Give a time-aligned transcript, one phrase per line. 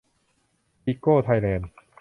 [0.83, 1.69] ปิโก ไทยแลนด์